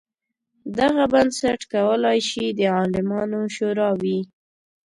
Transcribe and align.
دغه 0.79 1.03
بنسټ 1.13 1.59
کولای 1.73 2.19
شي 2.29 2.45
د 2.57 2.59
عالمانو 2.77 3.41
شورا 3.55 3.89
وي. 4.01 4.19